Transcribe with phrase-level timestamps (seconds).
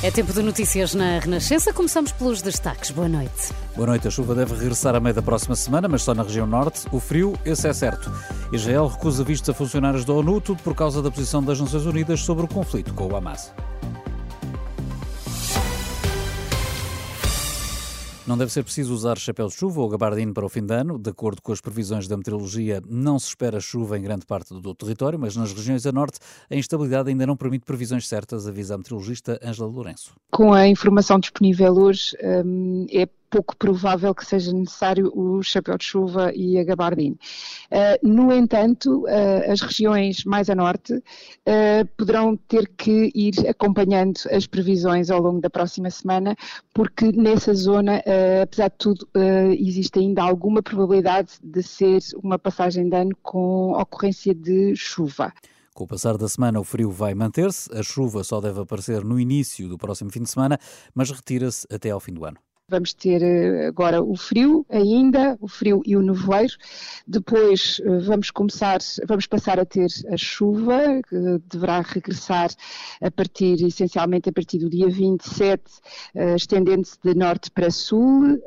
[0.00, 1.72] É tempo de notícias na Renascença.
[1.72, 2.92] Começamos pelos destaques.
[2.92, 3.52] Boa noite.
[3.74, 4.06] Boa noite.
[4.06, 6.86] A chuva deve regressar a meio da próxima semana, mas só na região norte.
[6.92, 8.08] O frio, esse é certo.
[8.52, 12.20] Israel recusa vistos a funcionários da ONU, tudo por causa da posição das Nações Unidas
[12.20, 13.52] sobre o conflito com o Hamas.
[18.28, 20.98] Não deve ser preciso usar chapéu de chuva ou gabardine para o fim de ano.
[20.98, 24.74] De acordo com as previsões da meteorologia, não se espera chuva em grande parte do
[24.74, 26.18] território, mas nas regiões a norte
[26.50, 30.14] a instabilidade ainda não permite previsões certas, avisa a meteorologista Ângela Lourenço.
[30.30, 35.84] Com a informação disponível hoje, hum, é pouco provável que seja necessário o chapéu de
[35.84, 37.18] chuva e a gabardine.
[37.70, 44.18] Uh, no entanto, uh, as regiões mais a norte uh, poderão ter que ir acompanhando
[44.30, 46.36] as previsões ao longo da próxima semana,
[46.72, 48.02] porque nessa zona,
[48.42, 49.08] apesar de tudo,
[49.58, 55.32] existe ainda alguma probabilidade de ser uma passagem de ano com ocorrência de chuva.
[55.74, 59.18] Com o passar da semana, o frio vai manter-se, a chuva só deve aparecer no
[59.18, 60.58] início do próximo fim de semana,
[60.94, 62.36] mas retira-se até ao fim do ano.
[62.70, 66.52] Vamos ter eh, agora o frio ainda, o frio e o nevoeiro.
[67.06, 71.16] Depois eh, vamos começar, vamos passar a ter a chuva, que
[71.50, 72.50] deverá regressar
[73.00, 75.62] a partir, essencialmente a partir do dia 27,
[76.14, 78.38] eh, estendendo-se de norte para sul,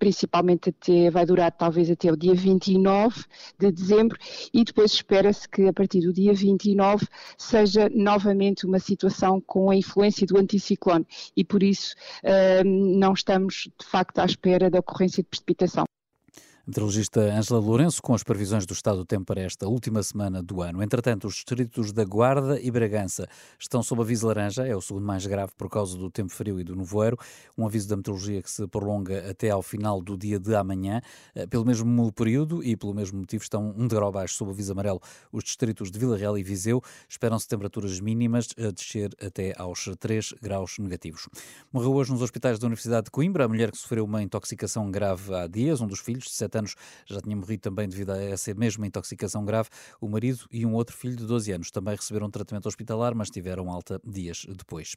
[0.00, 3.24] principalmente até, vai durar talvez até o dia 29
[3.56, 4.18] de dezembro,
[4.52, 7.06] e depois espera-se que a partir do dia 29
[7.38, 11.94] seja novamente uma situação com a influência do anticiclone, e por isso
[12.96, 15.84] não estamos de facto à espera da ocorrência de precipitação.
[16.68, 20.60] Meteorologista Ângela Lourenço com as previsões do estado do tempo para esta última semana do
[20.60, 20.82] ano.
[20.82, 25.24] Entretanto, os distritos da Guarda e Bragança estão sob aviso laranja, é o segundo mais
[25.24, 27.16] grave por causa do tempo frio e do nevoeiro,
[27.56, 31.00] um aviso da meteorologia que se prolonga até ao final do dia de amanhã.
[31.36, 35.00] Eh, pelo mesmo período e pelo mesmo motivo estão um degrau baixo sob aviso amarelo
[35.30, 36.82] os distritos de Vila Real e Viseu.
[37.08, 41.28] Esperam-se temperaturas mínimas a descer até aos 3 graus negativos.
[41.72, 45.32] Morreu hoje nos hospitais da Universidade de Coimbra a mulher que sofreu uma intoxicação grave
[45.32, 46.74] há dias, um dos filhos de 7 anos
[47.06, 49.68] já tinha morrido também devido a essa mesma intoxicação grave.
[50.00, 53.70] O marido e um outro filho de 12 anos também receberam tratamento hospitalar, mas tiveram
[53.70, 54.94] alta dias depois.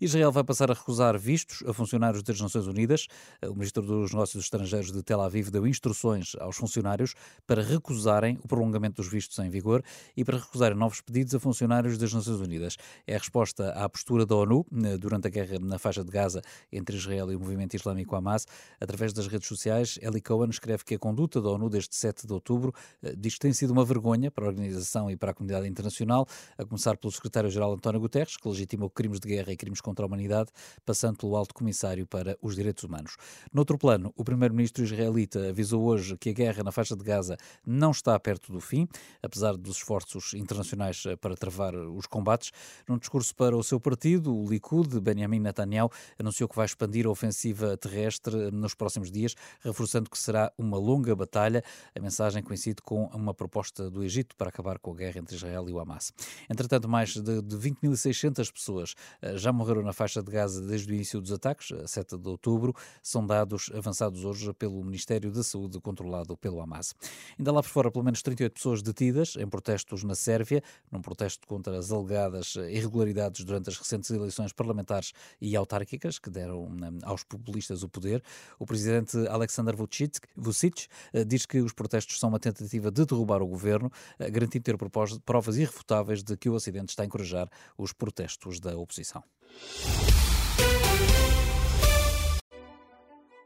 [0.00, 3.06] Israel vai passar a recusar vistos a funcionários das Nações Unidas.
[3.42, 7.14] O ministro dos Negócios Estrangeiros de Tel Aviv deu instruções aos funcionários
[7.46, 9.82] para recusarem o prolongamento dos vistos em vigor
[10.16, 12.76] e para recusarem novos pedidos a funcionários das Nações Unidas.
[13.06, 14.66] É a resposta à postura da ONU
[14.98, 16.42] durante a guerra na faixa de Gaza
[16.72, 18.46] entre Israel e o movimento islâmico Hamas.
[18.80, 22.32] Através das redes sociais, Eli Cohen escreve que a conduta da ONU desde 7 de
[22.32, 22.72] outubro
[23.02, 26.26] eh, diz que tem sido uma vergonha para a organização e para a comunidade internacional,
[26.56, 30.06] a começar pelo secretário-geral António Guterres, que legitimou crimes de guerra e crimes contra a
[30.06, 30.50] humanidade,
[30.84, 33.16] passando pelo alto comissário para os direitos humanos.
[33.52, 37.36] Noutro plano, o primeiro-ministro israelita avisou hoje que a guerra na faixa de Gaza
[37.66, 38.88] não está perto do fim,
[39.22, 42.50] apesar dos esforços internacionais eh, para travar os combates.
[42.88, 47.10] Num discurso para o seu partido, o Likud, Benjamin Netanyahu, anunciou que vai expandir a
[47.10, 51.62] ofensiva terrestre nos próximos dias, reforçando que será uma longa batalha.
[51.94, 55.68] A mensagem coincide com uma proposta do Egito para acabar com a guerra entre Israel
[55.68, 56.12] e o Hamas.
[56.48, 60.94] Entretanto, mais de, de 20.600 pessoas eh, já morreram na faixa de Gaza desde o
[60.94, 62.74] início dos ataques, 7 de outubro.
[63.02, 66.94] São dados avançados hoje pelo Ministério da Saúde, controlado pelo Hamas.
[67.38, 71.46] Ainda lá por fora, pelo menos 38 pessoas detidas em protestos na Sérvia, num protesto
[71.46, 77.24] contra as alegadas irregularidades durante as recentes eleições parlamentares e autárquicas que deram hum, aos
[77.24, 78.22] populistas o poder.
[78.58, 80.77] O presidente Aleksandar Vucic
[81.12, 84.76] eh, diz que os protestos são uma tentativa de derrubar o governo, eh, garantindo ter
[85.24, 89.22] provas irrefutáveis de que o Ocidente está a encorajar os protestos da oposição.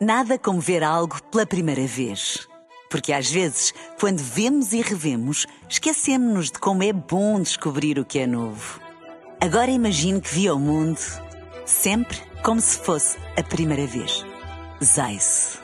[0.00, 2.46] Nada como ver algo pela primeira vez.
[2.90, 8.20] Porque às vezes, quando vemos e revemos, esquecemos-nos de como é bom descobrir o que
[8.20, 8.80] é novo.
[9.40, 11.00] Agora imagine que viu o mundo
[11.66, 14.24] sempre como se fosse a primeira vez.
[14.82, 15.63] Zais.